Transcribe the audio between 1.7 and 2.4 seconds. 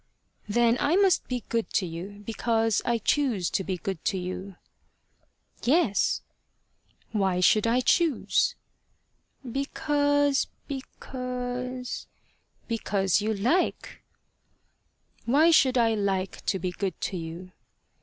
to you